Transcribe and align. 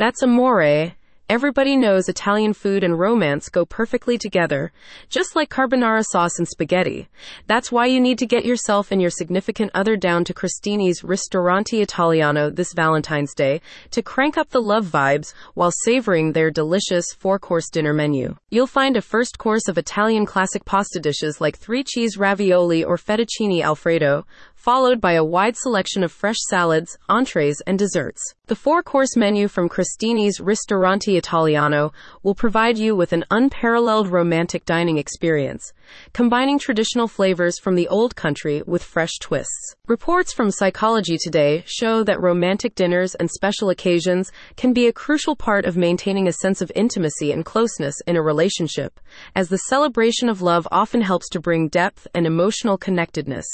That's 0.00 0.22
amore. 0.22 0.94
Everybody 1.28 1.76
knows 1.76 2.08
Italian 2.08 2.54
food 2.54 2.82
and 2.82 2.98
romance 2.98 3.50
go 3.50 3.64
perfectly 3.66 4.16
together, 4.18 4.72
just 5.10 5.36
like 5.36 5.48
carbonara 5.48 6.02
sauce 6.04 6.38
and 6.38 6.48
spaghetti. 6.48 7.08
That's 7.46 7.70
why 7.70 7.86
you 7.86 8.00
need 8.00 8.18
to 8.18 8.26
get 8.26 8.44
yourself 8.44 8.90
and 8.90 9.00
your 9.00 9.10
significant 9.10 9.70
other 9.74 9.96
down 9.96 10.24
to 10.24 10.34
Christini's 10.34 11.04
Ristorante 11.04 11.82
Italiano 11.82 12.50
this 12.50 12.72
Valentine's 12.72 13.32
Day 13.34 13.60
to 13.92 14.02
crank 14.02 14.36
up 14.36 14.48
the 14.48 14.62
love 14.62 14.86
vibes 14.86 15.34
while 15.54 15.70
savoring 15.84 16.32
their 16.32 16.50
delicious 16.50 17.12
four 17.16 17.38
course 17.38 17.68
dinner 17.70 17.92
menu. 17.92 18.34
You'll 18.50 18.66
find 18.66 18.96
a 18.96 19.02
first 19.02 19.38
course 19.38 19.68
of 19.68 19.78
Italian 19.78 20.26
classic 20.26 20.64
pasta 20.64 20.98
dishes 20.98 21.42
like 21.42 21.58
three 21.58 21.84
cheese 21.84 22.16
ravioli 22.16 22.82
or 22.82 22.96
fettuccine 22.96 23.62
alfredo, 23.62 24.26
followed 24.60 25.00
by 25.00 25.12
a 25.14 25.24
wide 25.24 25.56
selection 25.56 26.04
of 26.04 26.12
fresh 26.12 26.36
salads, 26.50 26.98
entrees, 27.08 27.62
and 27.66 27.78
desserts. 27.78 28.20
The 28.48 28.54
four 28.54 28.82
course 28.82 29.16
menu 29.16 29.48
from 29.48 29.70
Christini's 29.70 30.38
Ristorante 30.38 31.16
Italiano 31.16 31.92
will 32.22 32.34
provide 32.34 32.76
you 32.76 32.94
with 32.94 33.14
an 33.14 33.24
unparalleled 33.30 34.08
romantic 34.08 34.66
dining 34.66 34.98
experience, 34.98 35.72
combining 36.12 36.58
traditional 36.58 37.08
flavors 37.08 37.58
from 37.58 37.74
the 37.74 37.88
old 37.88 38.16
country 38.16 38.62
with 38.66 38.82
fresh 38.82 39.18
twists. 39.18 39.76
Reports 39.86 40.32
from 40.32 40.50
Psychology 40.50 41.16
Today 41.16 41.64
show 41.66 42.04
that 42.04 42.20
romantic 42.20 42.74
dinners 42.74 43.14
and 43.14 43.30
special 43.30 43.70
occasions 43.70 44.30
can 44.56 44.74
be 44.74 44.88
a 44.88 44.92
crucial 44.92 45.36
part 45.36 45.64
of 45.64 45.76
maintaining 45.76 46.28
a 46.28 46.32
sense 46.32 46.60
of 46.60 46.70
intimacy 46.74 47.32
and 47.32 47.46
closeness 47.46 47.94
in 48.06 48.16
a 48.16 48.22
relationship, 48.22 49.00
as 49.34 49.48
the 49.48 49.56
celebration 49.56 50.28
of 50.28 50.42
love 50.42 50.68
often 50.70 51.00
helps 51.00 51.30
to 51.30 51.40
bring 51.40 51.68
depth 51.68 52.06
and 52.14 52.26
emotional 52.26 52.76
connectedness. 52.76 53.46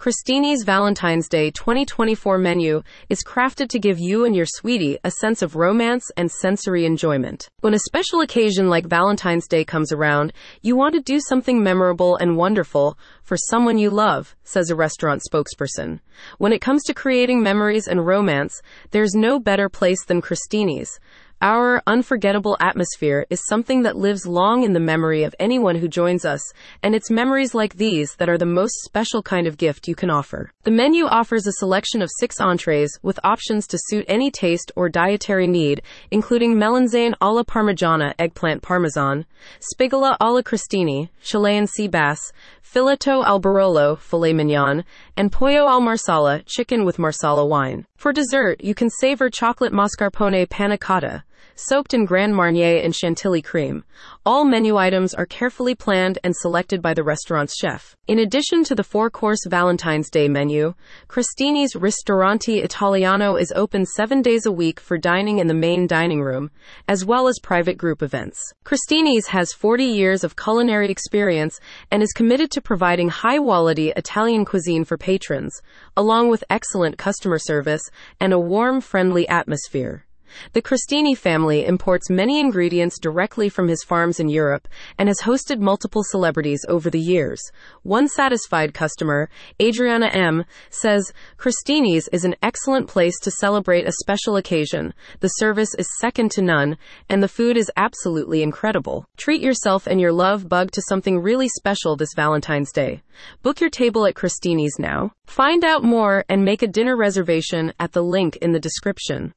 Christini's 0.00 0.64
Valentine's 0.64 1.28
Day 1.28 1.50
2024 1.50 2.38
menu 2.38 2.82
is 3.10 3.22
crafted 3.22 3.68
to 3.68 3.78
give 3.78 3.98
you 3.98 4.24
and 4.24 4.34
your 4.34 4.46
sweetie 4.48 4.98
a 5.04 5.10
sense 5.10 5.42
of 5.42 5.56
romance 5.56 6.10
and 6.16 6.30
sensory 6.30 6.86
enjoyment. 6.86 7.50
When 7.60 7.74
a 7.74 7.80
special 7.80 8.22
occasion 8.22 8.70
like 8.70 8.86
Valentine's 8.86 9.46
Day 9.46 9.62
comes 9.62 9.92
around, 9.92 10.32
you 10.62 10.74
want 10.74 10.94
to 10.94 11.02
do 11.02 11.20
something 11.20 11.62
memorable 11.62 12.16
and 12.16 12.38
wonderful 12.38 12.96
for 13.22 13.36
someone 13.36 13.76
you 13.76 13.90
love, 13.90 14.34
says 14.42 14.70
a 14.70 14.74
restaurant 14.74 15.20
spokesperson. 15.30 16.00
When 16.38 16.54
it 16.54 16.62
comes 16.62 16.82
to 16.84 16.94
creating 16.94 17.42
memories 17.42 17.86
and 17.86 18.06
romance, 18.06 18.62
there's 18.92 19.14
no 19.14 19.38
better 19.38 19.68
place 19.68 20.02
than 20.06 20.22
Christini's. 20.22 20.98
Our 21.42 21.82
unforgettable 21.86 22.58
atmosphere 22.60 23.24
is 23.30 23.46
something 23.46 23.80
that 23.84 23.96
lives 23.96 24.26
long 24.26 24.62
in 24.62 24.74
the 24.74 24.78
memory 24.78 25.22
of 25.22 25.34
anyone 25.40 25.76
who 25.76 25.88
joins 25.88 26.26
us, 26.26 26.42
and 26.82 26.94
it's 26.94 27.10
memories 27.10 27.54
like 27.54 27.76
these 27.76 28.14
that 28.16 28.28
are 28.28 28.36
the 28.36 28.44
most 28.44 28.74
special 28.82 29.22
kind 29.22 29.46
of 29.46 29.56
gift 29.56 29.88
you 29.88 29.94
can 29.94 30.10
offer. 30.10 30.52
The 30.64 30.70
menu 30.70 31.06
offers 31.06 31.46
a 31.46 31.52
selection 31.52 32.02
of 32.02 32.10
six 32.18 32.42
entrees 32.42 32.90
with 33.02 33.18
options 33.24 33.66
to 33.68 33.78
suit 33.80 34.04
any 34.06 34.30
taste 34.30 34.70
or 34.76 34.90
dietary 34.90 35.46
need, 35.46 35.80
including 36.10 36.56
melanzane 36.56 37.14
alla 37.22 37.46
parmigiana 37.46 38.12
eggplant 38.18 38.60
parmesan, 38.60 39.24
spigola 39.60 40.18
alla 40.20 40.42
christini, 40.42 41.08
Chilean 41.22 41.66
sea 41.66 41.88
bass, 41.88 42.20
filetto 42.62 43.24
al 43.24 43.40
barolo 43.40 43.98
filet 43.98 44.34
mignon, 44.34 44.84
and 45.16 45.32
pollo 45.32 45.68
al 45.68 45.80
marsala 45.80 46.42
chicken 46.44 46.84
with 46.84 46.98
marsala 46.98 47.46
wine. 47.46 47.86
For 47.96 48.12
dessert, 48.12 48.62
you 48.62 48.74
can 48.74 48.90
savor 48.90 49.30
chocolate 49.30 49.72
mascarpone 49.72 50.46
panna 50.48 50.76
cotta, 50.76 51.24
soaked 51.54 51.94
in 51.94 52.04
Grand 52.04 52.34
Marnier 52.34 52.80
and 52.82 52.94
Chantilly 52.94 53.42
cream. 53.42 53.84
All 54.24 54.44
menu 54.44 54.76
items 54.76 55.12
are 55.14 55.26
carefully 55.26 55.74
planned 55.74 56.18
and 56.24 56.34
selected 56.34 56.80
by 56.80 56.94
the 56.94 57.02
restaurant's 57.02 57.56
chef. 57.56 57.96
In 58.06 58.18
addition 58.18 58.64
to 58.64 58.74
the 58.74 58.82
four 58.82 59.10
course 59.10 59.40
Valentine's 59.46 60.10
Day 60.10 60.28
menu, 60.28 60.74
Christini's 61.08 61.76
Ristorante 61.76 62.60
Italiano 62.60 63.36
is 63.36 63.52
open 63.54 63.84
seven 63.84 64.22
days 64.22 64.46
a 64.46 64.52
week 64.52 64.80
for 64.80 64.98
dining 64.98 65.38
in 65.38 65.46
the 65.46 65.54
main 65.54 65.86
dining 65.86 66.22
room, 66.22 66.50
as 66.88 67.04
well 67.04 67.28
as 67.28 67.38
private 67.42 67.76
group 67.76 68.02
events. 68.02 68.40
Christini's 68.64 69.28
has 69.28 69.52
40 69.52 69.84
years 69.84 70.24
of 70.24 70.36
culinary 70.36 70.90
experience 70.90 71.60
and 71.90 72.02
is 72.02 72.12
committed 72.12 72.50
to 72.52 72.60
providing 72.60 73.08
high 73.08 73.38
quality 73.38 73.92
Italian 73.96 74.44
cuisine 74.44 74.84
for 74.84 74.96
patrons, 74.96 75.60
along 75.96 76.28
with 76.30 76.44
excellent 76.48 76.98
customer 76.98 77.38
service 77.38 77.82
and 78.18 78.32
a 78.32 78.38
warm, 78.38 78.80
friendly 78.80 79.28
atmosphere. 79.28 80.06
The 80.52 80.62
Christini 80.62 81.16
family 81.16 81.64
imports 81.64 82.10
many 82.10 82.40
ingredients 82.40 82.98
directly 82.98 83.48
from 83.48 83.68
his 83.68 83.84
farms 83.84 84.20
in 84.20 84.28
Europe 84.28 84.68
and 84.98 85.08
has 85.08 85.20
hosted 85.20 85.60
multiple 85.60 86.02
celebrities 86.04 86.64
over 86.68 86.90
the 86.90 87.00
years. 87.00 87.40
One 87.82 88.08
satisfied 88.08 88.74
customer, 88.74 89.28
Adriana 89.60 90.08
M., 90.08 90.44
says 90.70 91.12
Christini's 91.36 92.08
is 92.08 92.24
an 92.24 92.36
excellent 92.42 92.88
place 92.88 93.18
to 93.20 93.30
celebrate 93.30 93.86
a 93.86 93.92
special 94.00 94.36
occasion. 94.36 94.94
The 95.20 95.28
service 95.28 95.74
is 95.78 95.88
second 95.98 96.30
to 96.32 96.42
none, 96.42 96.78
and 97.08 97.22
the 97.22 97.28
food 97.28 97.56
is 97.56 97.70
absolutely 97.76 98.42
incredible. 98.42 99.06
Treat 99.16 99.42
yourself 99.42 99.86
and 99.86 100.00
your 100.00 100.12
love 100.12 100.48
bug 100.48 100.70
to 100.72 100.82
something 100.82 101.18
really 101.18 101.48
special 101.48 101.96
this 101.96 102.14
Valentine's 102.16 102.72
Day. 102.72 103.02
Book 103.42 103.60
your 103.60 103.70
table 103.70 104.06
at 104.06 104.14
Christini's 104.14 104.78
now. 104.78 105.12
Find 105.26 105.64
out 105.64 105.84
more 105.84 106.24
and 106.28 106.44
make 106.44 106.62
a 106.62 106.66
dinner 106.66 106.96
reservation 106.96 107.72
at 107.78 107.92
the 107.92 108.02
link 108.02 108.36
in 108.36 108.52
the 108.52 108.60
description. 108.60 109.28